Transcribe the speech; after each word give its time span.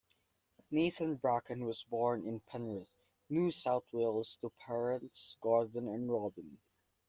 Nathan 0.71 1.13
Bracken 1.17 1.63
was 1.63 1.83
born 1.83 2.25
in 2.25 2.39
Penrith, 2.39 2.87
New 3.29 3.51
South 3.51 3.83
Wales 3.91 4.35
to 4.41 4.49
parents 4.49 5.37
Gordon 5.41 5.87
and 5.87 6.11
Robin. 6.11 6.57